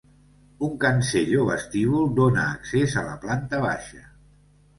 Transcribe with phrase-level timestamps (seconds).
[0.67, 4.03] Un cancell o vestíbul dóna accés a la planta baixa.